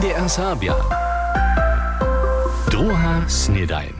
[0.00, 0.74] NDR Sabia.
[2.70, 3.92] Droha Snedain.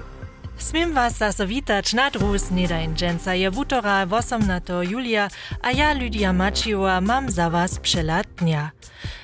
[0.58, 4.90] S mim vas sasovitač na drugu snedajn dženca je vutora 18.
[4.90, 5.28] julija,
[5.60, 8.71] a ja Lidija Mačiova mam za vas prelatnja.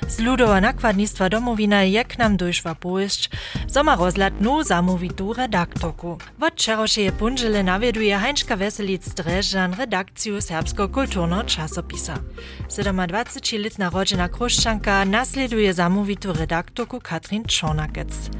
[0.07, 0.17] Dnia.
[0.17, 3.31] Z ludowa nakładnictwa domowina jak nam dojszła powieść,
[3.67, 6.19] zoma rozlatnu zamówitu redaktorku.
[6.41, 12.19] Od wczorajszej punżele nawieduje Hańczka Weselic Dreżan redakciju serbsko-kulturno czasopisa.
[12.69, 18.31] 27-letna rodzina Kruszczanka nasleduje zamówitu redaktorku Katrin Czornakec.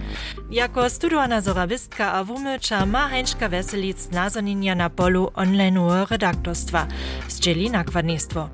[0.51, 5.79] Jako studowana zorawistka a wumycza ma Hańczka Weselic nazonienia na polu online
[6.11, 6.87] redaktorstwa,
[7.29, 8.49] zdzieli nakładnictwo.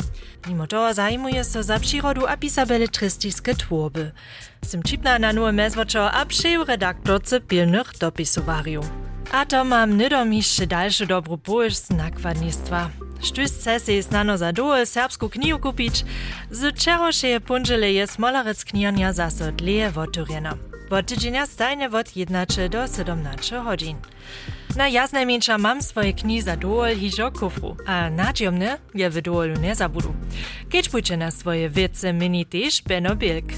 [0.46, 4.12] Mimo toho zajmuje so za przyrodu a pisabeletristiske tworby.
[4.64, 8.86] Sym čipna na nowe mezwočo a přeju redaktorce pilnych dopisowariów.
[9.32, 12.90] A to mam nydomišće dalšu dobru pojež z nakładnictwa.
[13.22, 16.04] Štušce se je snano za dołe serbsku knihu kupić,
[16.50, 20.71] z čerošeje punžele je smolarec knjanja zase dleje voturjena.
[20.92, 23.96] Od tydzienia stajne od 11 do 17 godzin.
[24.76, 26.56] Na jasne mięcza mam swoje kni za
[27.00, 30.14] hižo kufru, a nadziomne je w dołolu nie zabudu.
[30.68, 33.52] Keď pójdzie na swoje wiece mini też Benno Bilk.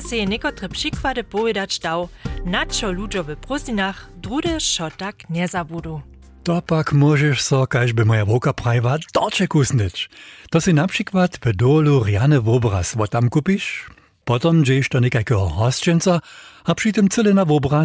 [0.00, 2.08] Se je niekotre przykłady powiedzieć dał,
[2.46, 6.00] na co ludzie w prosinach drude szotak nie zabudu.
[6.42, 10.08] To pak możesz so, kaž by moja woka prajwa, docze kusnyć.
[10.50, 13.95] To si na przykład w dolu riany wobraz, wo tam kupisz,
[14.26, 16.20] potom do nekakego hostjenca,
[16.64, 17.44] a przy tym cyle na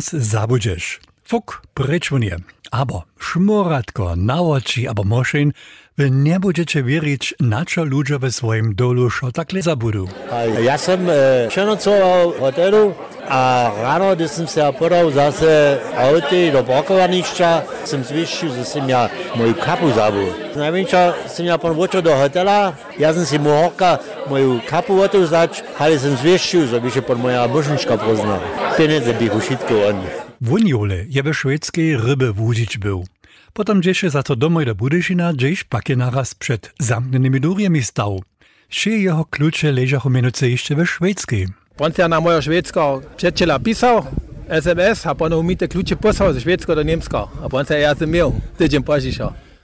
[0.09, 0.99] zabudziesz.
[1.31, 2.43] fuk prečvnie.
[2.75, 5.55] Abo šmoratko naoči, abo mošin,
[5.95, 10.11] vy nebudete veriť, na čo ľudia ve svojim dolu šo takhle zabudú.
[10.59, 12.91] Ja som e, šenocoval hotelu
[13.31, 17.49] a ráno, když som sa podal zase auty do parkovanišťa,
[17.87, 19.07] som zvyšil, že som ja
[19.39, 20.35] moju kapu zabudol.
[20.59, 26.11] Najmenšia som ja pon do hotela, ja som si mohorka moju kapu otuzač, ale som
[26.11, 28.43] zvyšil, že by sa pon moja božnička poznal.
[28.75, 30.30] Peniaze bych ušitko on.
[30.41, 33.05] Wunjole je we szwedzkiej ryby wudzić był.
[33.53, 38.23] Potem dziesze za to domoj do Budyšina, gdzieś pakie naraz przed zamkniętymi duriemi stał.
[38.69, 41.47] Wsze jeho klucze leżały mianoce jeszcze we szwedzkiej.
[41.79, 42.81] On na moja szwedzka
[43.17, 44.05] przyjaciela pisał,
[44.49, 47.27] SMS, a potem mi te klucze posłał ze szwedzko do niemska.
[47.43, 49.13] A on ja ja miał, tydzień później.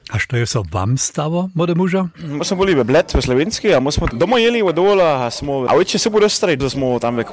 [0.09, 2.07] A što je so wam stało, młode muža?
[2.27, 5.31] My smo bili v Bled v Slovenski, a my smo doma jeli v dola, a
[5.31, 7.23] smo, a večer se bodo stari, da smo tam v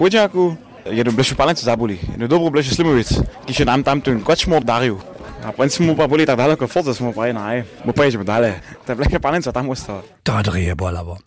[0.92, 3.14] jedno bleše palence zaboli, jedno dobro bleše slimovic,
[3.46, 4.98] ki še nam tam ten kočmor daril.
[5.44, 8.24] A potem smo pa boli tak daleko fort, da smo pa naj, bo pa idemo
[8.24, 8.60] dalej.
[8.86, 10.04] Te bleše palence tam ostalo.
[10.24, 11.18] To dreje bolavo.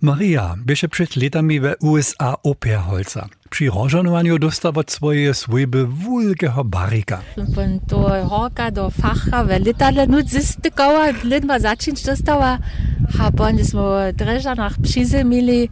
[0.00, 3.28] Maria беше przed latami w USA operholca.
[3.50, 7.22] Przy rożanowaniu dostał od swojej swojby wielkiego barika.
[7.36, 12.58] Von do Horka do Facha, w litale nudzistykowa, lidma zacząć dostała.
[13.20, 15.68] A potem smo dreża nach przyzy mieli,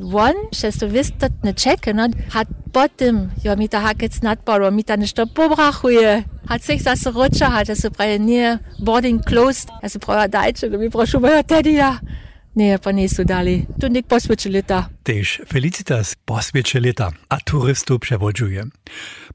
[0.00, 4.82] One, še so veste, nicht checken, no, hat potem, jo mi ta hakec nadporo, mi
[4.82, 6.24] ta nešto pobrahuje.
[6.48, 10.30] Hat sich das rutsche, hat also brauche ich nie boarding closed, also brauche ja se
[10.30, 12.00] pravi, ich da mi prošu, bojo tedija.
[12.54, 13.66] Ne, pa niso dali.
[13.80, 14.80] Tu nek posveče leta.
[15.06, 18.64] Tež Felicitas posveče leta, a turistov prevođuje.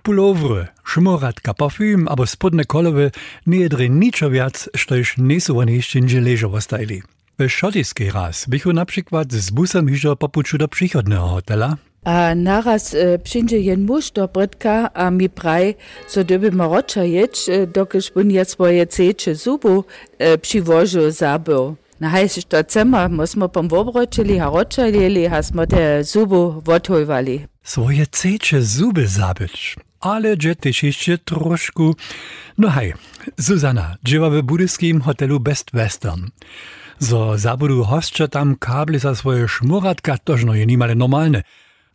[0.04, 3.12] Pulovre, šmoratka, parfüm, aber Sputne kolove,
[3.46, 7.02] ne jedre ničo viac, što iš niso v aneščin želežo ostajali.
[7.40, 12.94] W šotiskiej raz bychu na przykład z busem hižo popuču do przychodnego hotela, A naraz
[12.94, 15.76] e, przyjdzie jen muž do Brytka, a mi praj,
[16.08, 19.84] so doby marocza jeć, e, dokiż bym ja swoje ceče zubu
[20.20, 21.76] e, zabył.
[22.00, 27.48] Na hejsiš to cema, smo pom obročili, a ročali, a smo te zubu odhojvali.
[27.64, 29.76] swoje ceče zuby zabyć.
[30.00, 31.84] Ale gdzie też jeszcze troszkę.
[32.58, 32.94] No hej,
[33.38, 36.22] Zuzana, dziewa w budyskim hotelu Best Western.
[37.00, 41.44] Za zabudu hostča tam kable za svoje šmuratka, tožno je nimale normalne.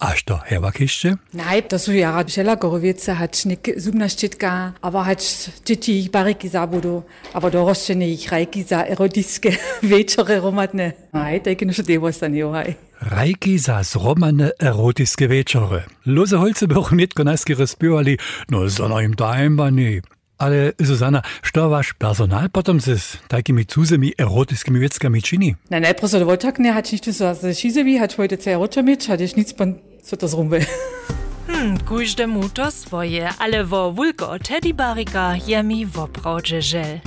[0.00, 1.36] Až to heva kišče?
[1.36, 7.02] Naj, to so ja všelakorovice, hač nek zubna ščitka, ava hač deti jih bariki zabudu,
[7.36, 9.52] ava doroščene jih rajki za erodijske
[9.92, 10.94] večere romatne.
[11.12, 12.72] Naj, to je kino še devo stanijo, haj.
[13.12, 15.84] Rajki za zromane erotijske večere.
[16.08, 18.16] Loze holce bi ohmetko najski razpivali,
[18.48, 20.00] no zono jim dajem pa ni.
[20.40, 25.54] Ale Zuzana, što vaš personal potom se s takimi cuzymi erotiskimi vieckami čini?
[25.70, 29.52] Nein, nein, prosto dovolčakne, hač nič so za šizevi, hač heute cej ročamič, hač nic
[29.52, 30.64] pon, co to zrumbe.
[31.46, 37.04] Hmm, kujždemu to swoje, ale wo wulko teddybarika je mi woprawdźe żel.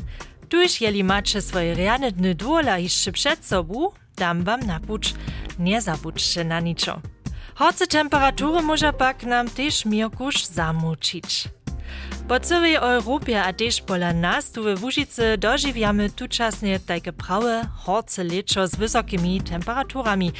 [0.49, 5.13] Tuż jeli macie swoje rjane dny dwola jeszcze przed sobą, dam wam napucz,
[5.59, 7.01] nie zabudźcie na niczo.
[7.55, 11.49] Hoce temperatury może pak nam też mirkusz zamučić.
[12.27, 18.23] Po całej Europie a też pola nas tu w Łużycy dożywiamy tuczasnie takie prawe, horce
[18.23, 20.31] leczo z wysokimi temperaturami.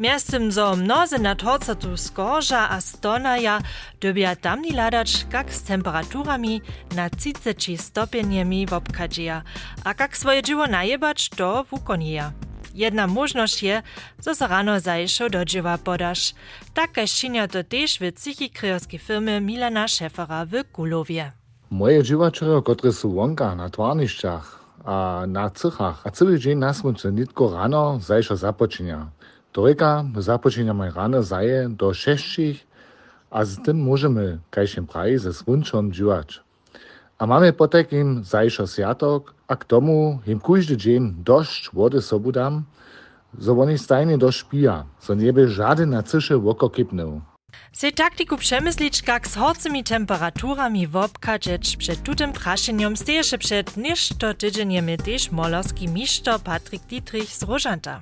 [0.00, 3.58] Miastem zo mnoze na torcatu skorża a stonaja
[4.00, 6.62] dobia tamni ladacz kak z temperaturami
[6.96, 9.42] na 30 stopniami w obkadzieja,
[9.84, 12.32] a kak swoje dzieło najebacz to wukonija.
[12.74, 13.82] Jedna możność je,
[14.20, 16.34] zo se rano zajšo do dzieła podasz.
[16.74, 21.32] Tak czynia to też w psychikryjowskiej firmy Milana Szefera w Kulowie.
[21.70, 27.10] Moje dziewaczero, które są wonka na twarniszczach a na cychach, a cały dzień na słońcu
[27.10, 29.06] nitko rano zajšo zapoczynia.
[29.52, 32.66] Trojka započíname rano zaje do šeštich
[33.34, 36.43] a z tym możemy, kaj się praji, ze słonczom dziwać.
[37.24, 42.64] A mamy potekim zajšo sjatok, a k tomu im każdy dzień dość wody sobu dam,
[43.40, 47.20] so oni stajnie do szpija, so nie by żaden na cysze woko kipnął.
[47.72, 49.36] Se taktiku przemyslić, jak z
[49.84, 54.34] temperaturami wobkadzeć przed tutym praszeniom stejesze przed niż to
[54.96, 58.00] też molarski miszto Patryk Dietrich z Rożanta.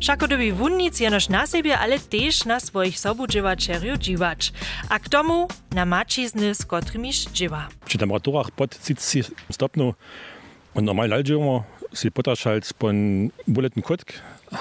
[0.00, 4.52] Šako da bi vunnic jenož na sebe, ale tež na svojich sobudziwaczerju dziwacz.
[4.88, 7.68] A k tomu na mačizny, z którymi dziwa.
[7.84, 9.94] Przy temperaturach pod 30 stopniu
[10.74, 14.12] und normal laldziemo si potašalc halt pon buletin kotk,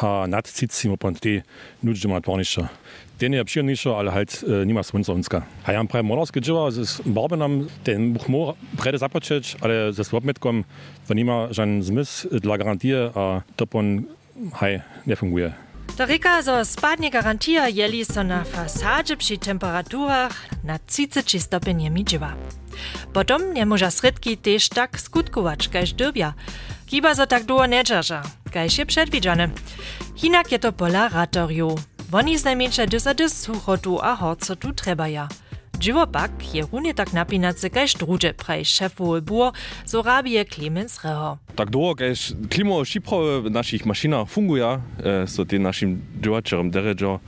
[0.02, 1.42] a nad cicimo pon te
[1.82, 2.68] nuđima tvornišća.
[3.20, 5.42] Den je pširnišća, ali halt e, nima svuncovnska.
[5.66, 10.64] A ja pravi monorske dživa, z barbenam, ten buhmo prede započeć, ale ze svobmetkom,
[11.08, 14.04] to nima žan zmis, dla garantije, a to pon
[14.54, 15.54] hej, nie funguje.
[15.98, 22.34] To rika, zo spadnie garantia jeli so na fasadzie przy temperaturach na 30 stopniami dziewa.
[23.14, 26.34] Potom nie może sredki też tak skutkować, kaž dobia.
[26.86, 29.50] Kiba zo tak długo nie dzierża, kaž je przedwidziane.
[30.16, 31.76] Hinak je to pola ratoriu.
[32.12, 34.74] Oni znajmniejsze dysady suchotu a horcotu
[35.78, 35.82] ja.
[35.82, 39.54] Džiwopak je runie tak napinace kaž druže prej šefowy bur
[39.86, 41.38] z Arabie Clemens Reho.
[41.56, 44.82] Tak długo, kaž klimo šipro w naszych maszynach funguje,
[45.28, 47.20] so ty naszym džiwačerom deređo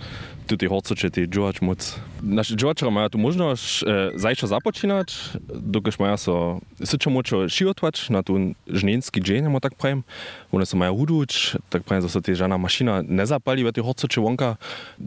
[0.48, 2.00] tutaj horcoče ty dživač moc.
[2.22, 8.24] Naši dživačerom mają tu możność e, zajšo započinać, dokaž mają so syčo močo šiotvač na
[8.24, 10.04] tu žnenski dzień, mo tak prajem.
[10.52, 14.22] One so mają huduč, tak prajem, że ty žana mašina ne zapali ve ty horcoče
[14.22, 14.58] vonka.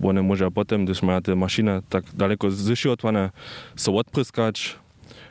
[0.03, 3.31] One może potem, když mają te mašine tak daleko zišiotvané,
[3.77, 4.77] so odpryskać,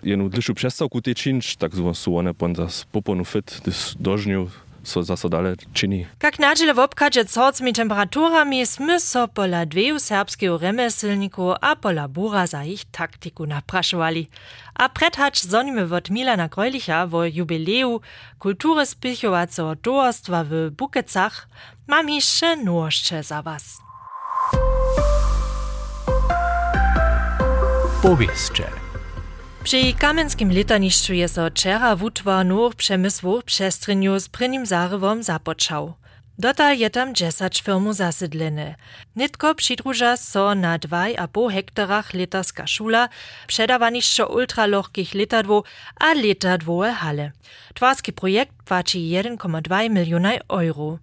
[0.03, 3.61] dlhšiu přestávku ty činč, tak sú one pon zas poponu fit,
[3.99, 4.49] dožňu
[4.83, 6.05] so zase dalej czyni.
[6.23, 12.07] Jak nadziele w obkadzie z horcmi temperaturami sme so pola dveju serbskiego remeselniku a pola
[12.07, 14.29] bura za ich taktiku napraszowali.
[14.75, 18.01] A predhacz zonimy wot Milana Grojlicha wo jubileu
[18.39, 21.47] kultury spichowacego towarstwa w Bukecach
[21.87, 23.77] mam jeszcze nożcze za was.
[28.01, 28.90] Powieście.
[29.63, 35.93] Przy kamenskim letanišću je so wczera wutwar nowych przemysłów przestrzeniu z prynim zarywom zapoczał.
[36.37, 38.75] Dotal je tam 10 firmu zasydlene.
[39.15, 43.09] Nitko přidruža so na 2,5 hektarach letarska szula,
[43.47, 45.63] przedawanišćo ultralochkich letadwo
[45.99, 47.31] a letadwowe hale.
[47.73, 50.97] Twarski projekt płaci 1,2 miliona euro.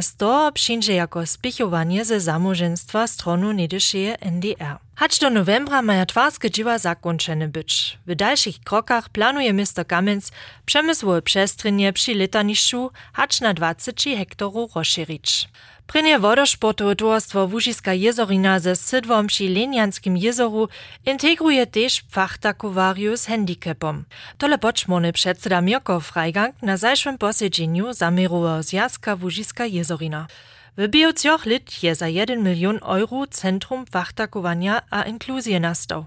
[0.00, 4.78] Z toho przyjdzie jako spichowanie ze zamoženstva stronu niedyszeje NDR.
[5.02, 7.98] Hacz do novembra maja twarskie dzieła zakończone być.
[8.06, 10.32] W dalszych krokach planuje miasto Kamenz
[10.66, 15.48] przemysłowe przestrzenie przy letaniszczu hacz na 20 hektarów rozszerzyć.
[15.86, 20.68] Prynie wodosportowe towarstwo Łużyska jezorina ze sydwom przy Lenianskim jezoru
[21.06, 24.04] integruje też fachtakowariu z handicapom.
[24.38, 30.26] Tole poczmony przedseda Mirko Freigang na zajszym posiedzeniu zamiarował Zjazka Łużyska jezorina.
[30.76, 36.06] W biocjoch lit je za 1 milion euro Centrum Fachtakowania a Inkluzje nastał.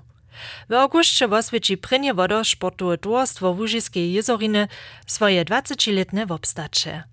[0.70, 4.68] W augustce woswieci prynie wodosportowe towarstwo Łużyskie jezoriny
[5.08, 7.04] swoje 20-letne wobstacze.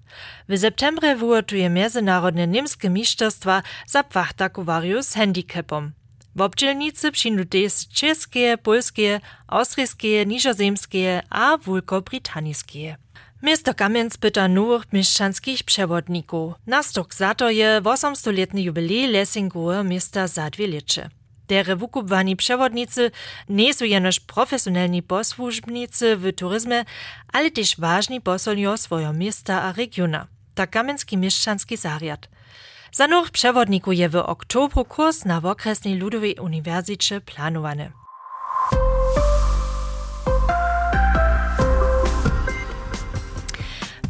[0.49, 5.93] W septembrze wyłotuje Międzynarodne Niemskie Mistrzostwa za pachtakowariu z handicapom.
[6.37, 12.97] W obdzielnicy przyjdą też czeskie, polskie, austrijskie, nizozemskie a wielkobrytańskie.
[13.43, 16.55] Miasto Kamienc pyta nowych mieszczanskich przewodników.
[16.67, 20.27] Nastok za to je 800-letny jubilej Lessingowe miasta.
[21.49, 23.11] Dere wukupwani przewodnicy
[23.49, 26.85] nie są jenoż profesjonalni posłużbnicy w turyzmie,
[27.33, 30.27] ale też ważni posolio swojego miasta a regiona.
[30.55, 32.29] Tak Kamenski Mieszczanski Zariad.
[32.93, 38.02] Za przewodników je w oktobru kurs na okresnej Ludowej Uniwersycie planowany.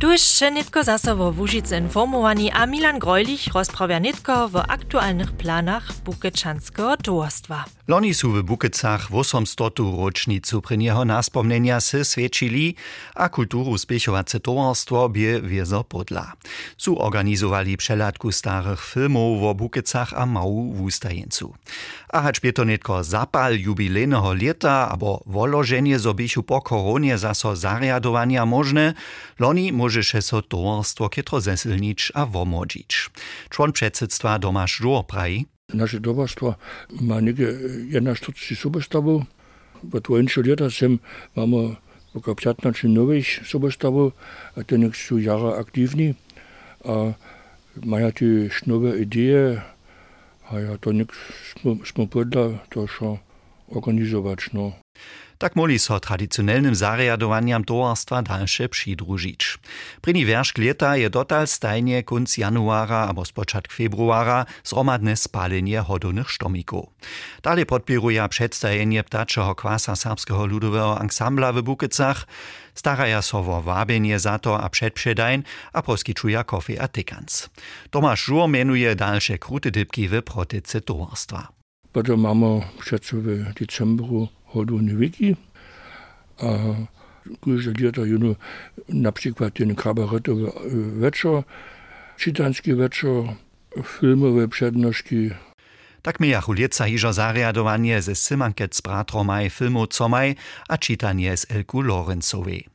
[0.03, 5.93] Tu jeszcze nitko zase wo Łužice informowani, a Milan Grojlich rozprawia nitko w aktualnych planach
[6.05, 7.65] Bukečanskiego towarstwa.
[7.89, 9.79] Loni su w Bukecach 800.
[9.79, 12.75] rocznicu prynieho naspomnienia se svědčili
[13.15, 16.33] a kulturu spěchovace towarstwo bie wiezo podla.
[16.77, 21.55] Su organizowali przelatku starych filmów wo Bukecach a mału wustajeńcu.
[22.09, 28.95] A hacz to nitko zapal jubilejnego leta, abo wolożenie zobichu po koronie zaso zariadowania możne,
[29.39, 33.11] loni może się so towarstwo kietro zesilnić a womodzić.
[33.51, 36.55] Człon przedsedztwa Tomasz Żur praji, Naše tovarstvo
[37.01, 37.49] má niekde
[37.89, 39.25] 41 súbostavov.
[39.83, 41.01] Po 20 leta sem
[41.33, 41.81] máme
[42.13, 44.13] okolo 15 nových súbostavov
[44.53, 46.13] a ten sú jara aktívni
[46.85, 47.17] a
[47.81, 49.65] majú tie nové ideje
[50.53, 51.09] a ja to nek
[51.65, 53.17] sme podľa to, čo
[53.73, 54.53] organizovať.
[54.53, 54.82] No.
[55.43, 59.59] Tak moli so tradicionelnym zariadowaniam towarstwa dalsze przydružić.
[60.01, 66.87] Pryni wierzch leta je dotal stajnie kunc januara abo spoczatk februara zromadne spalenie hodonych sztomików.
[67.43, 72.27] Dalej podpieruje przedstawienie ptaczego kwasa serbskiego ludowego ansambla w Bukecach,
[72.75, 75.43] staraja so wo wabienie za to a przedprzedajn,
[75.73, 77.51] a poskiczuje kofi a tykans.
[77.91, 81.62] Tomasz Żur menuje dalsze krute dybki w protyce towarstwa.
[81.93, 85.37] Pa to imamo v decembru hodu neviki.
[86.41, 86.75] A
[87.41, 88.35] koji ljeta juno
[88.89, 90.53] například ten kabaretov uh,
[91.01, 91.43] večer,
[92.17, 93.37] čitanski večer,
[93.85, 95.31] filmove přednošky,
[96.03, 100.35] Tak mi jahulica iżo zariadowanie ze symanket z bratromaj filmu comaj,
[100.69, 102.67] a czytanie z Elku Lorencowej.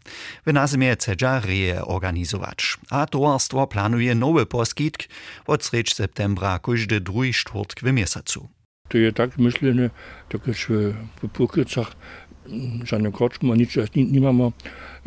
[0.45, 2.77] W nazwie Cedża reje organizować.
[2.89, 5.03] A towarstwo planuje nowy poskitk
[5.47, 8.47] od srecz septembra każdy drugi czwartk w miesiącu.
[8.89, 9.89] Тие так мислене,
[10.29, 11.95] така се по пукицах,
[12.89, 14.53] за не крочма, ничего нимамо,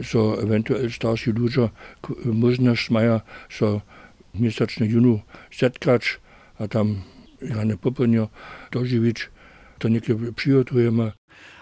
[0.03, 1.71] со евентуел старши луѓа,
[2.25, 3.83] можнаш маја со
[4.35, 6.19] месечне јуну сеткач,
[6.59, 7.05] а там
[7.41, 8.29] Jane Popelnio,
[8.73, 9.29] Doživić,
[9.79, 11.13] to niekie przygotujemy.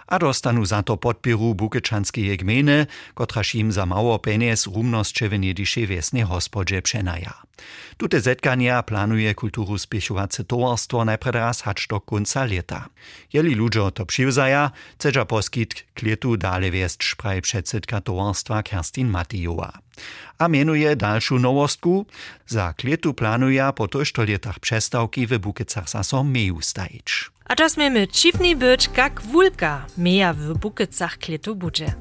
[0.09, 6.25] A dostanu za to podpieru Bukečanskie gminy, kotraž im za mało peniaz rumnost čevenjediše vesne
[6.25, 7.49] hospodže přenaja.
[7.97, 12.87] Tute zetkania planuje kulturu spěchovace towarstwo najpred raz hač do konca leta.
[13.33, 19.73] Jeli ludzie to přivzaja, chcedža poskit klietu dale viesť špraj předsedka towarstwa Kerstin Matijowa.
[20.39, 22.07] A menuje dalszą nowostku,
[22.47, 26.63] za klietu planuje po tošto letach przestawki w Bukecach zaso meju.
[27.49, 31.95] A to smiemy čipni być jak wulka, meja w Bukecach kletu budzie.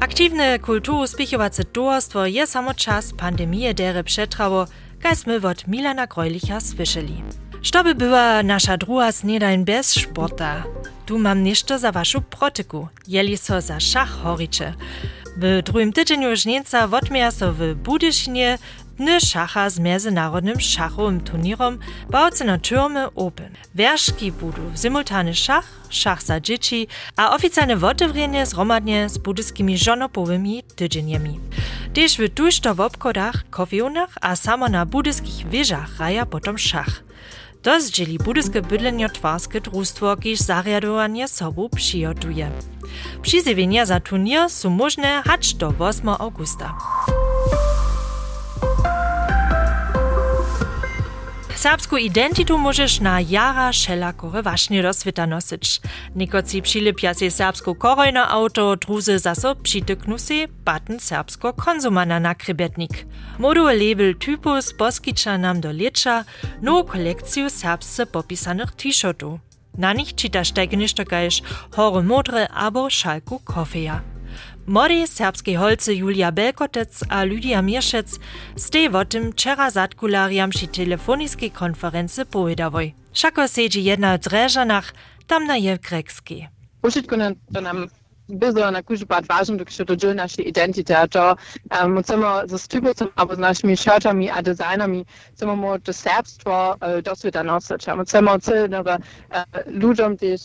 [0.00, 4.66] Aktywne kulturu spěchovace towarstwo je samo czas pandemie dere przetrało,
[5.02, 7.22] kaj sme od Milana Grojlicha słyszeli.
[7.62, 10.64] Što by była nasza druga snedajn bez sporta?
[11.06, 14.74] Tu mam nieszto za waszą protyku, jeli so za szach horicze.
[15.36, 18.58] W drugim tydzieniu żnieca wotmieja so w Budyšinie
[18.98, 21.78] dny szacha z międzynarodnym szachowym turnierom
[22.10, 23.52] bałce na Türme Open.
[23.74, 31.40] Wierzki budu simultany szach, szach za dzieci, a oficjalne wotewrenie zgromadnie z budyskimi żonopowymi tydzieniami.
[31.94, 37.02] Też w tużto w obchodach, kofionach, a samo na budyskich wieżach raja potom szach.
[37.62, 42.50] To zdzieli budyskie bydleniotwarskie društwo, kiż zariadowanie sobu przygotuje.
[43.22, 46.74] Przyzywienia za turnier są możne hacz do 8 augusta.
[51.58, 55.80] Serbsku identitu możesz na jara šelakore wašne rozvita nosić.
[56.14, 63.06] Nikoci přilipja se serbsko korojno auto, druze zaso přityknu se baten serbsko konsumana na krebetnik.
[63.38, 66.24] Modu label typus poskiča nam do lieča
[66.62, 69.40] no kolekciju serbsce popisanych t-shirtów.
[69.78, 71.42] Na nich čitaš taj gništokaš
[71.76, 74.17] Hore Modre abo Šalku Kofeja.
[74.68, 78.18] Młodej serbskiej holce Julia Belkotec a Lydia Mierszec
[78.56, 82.94] stej o tym wczera zatkulariam przy telefoniskiej konferencji powiedawoj.
[83.12, 84.94] Szako siedzi jedna od dreżanach,
[85.26, 86.48] tam na je grekskiej.
[86.82, 87.16] Użytku
[87.54, 87.86] to nam
[88.28, 91.36] bardzo na kuźba ważne, dok się to dziel naszej identitet, to
[91.80, 97.02] um, chcemy ze stybucem albo z naszymi shirtami a designami, chcemy mu to serbstwo uh,
[97.02, 97.86] do świata nosić.
[98.04, 98.38] Chcemy uh,
[99.66, 100.40] ludziom też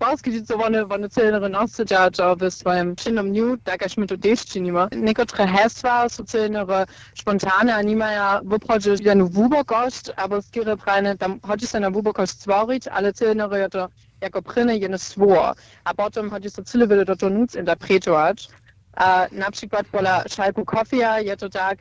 [0.00, 4.88] Basketicovane one celne osteđađa bez svojem činom nju, tako što mi to dešćinima.
[4.92, 11.40] Neko trehestva su celnere spontane, a nima ja voprođe jedan vubogošt, abo skire prajne, tam
[11.46, 13.88] hoće se na vubogošt stvorit, ale celnere je to
[14.20, 15.54] jako prine jedno svor.
[15.82, 18.48] A potom hoće se cele vele do to nuc interpretovač.
[18.96, 21.78] A, na przykład pola szajku kofija je to tak,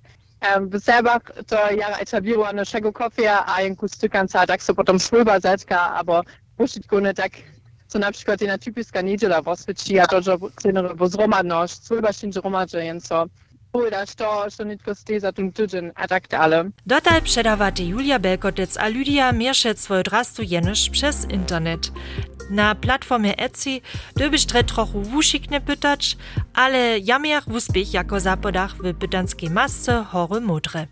[0.60, 5.80] W Serbach to ja etabliła naszego kofia, a jęku stykanca tak sobie potem spływa zetka,
[5.80, 6.24] albo
[6.58, 7.32] puścić go tak
[7.88, 10.38] co na przykład jedna typiska niedziela w Oswieci, a to, że
[10.96, 13.28] bo zromadność, słyba się romadże, więc so
[13.92, 16.64] da sto, što nitko ste za tun tydzień, a tak dalej.
[16.86, 17.22] Dotal
[17.80, 20.44] Julia Belkotec a Lydia Mierschet swój drastu
[20.92, 21.92] przez internet.
[22.50, 23.82] Na platformie Etsy
[24.16, 26.18] dobyś tre trochu wuszikne pytać,
[26.54, 30.88] ale jamiach wuspich jako zapodach w pytanskiej masce hory modre.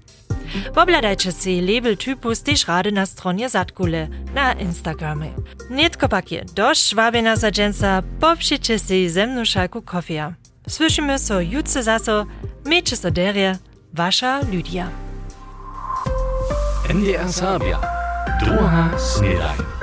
[0.73, 5.33] Pobladajcie si label typus też rady na stronie Zatkule na Instagramie.
[5.69, 10.33] Nitko pakie, dość szwabina sadženca, popšite si zemnu šalku kofija.
[10.67, 12.25] Słyszymy so jutce zaso,
[12.65, 13.57] miejcie so derje,
[13.93, 14.89] wasza Lydia.
[16.89, 17.79] NDR Sabia.
[18.39, 19.74] Druga Snedajn.